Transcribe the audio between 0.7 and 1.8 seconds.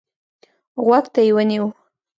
غوږ ته يې ونيو.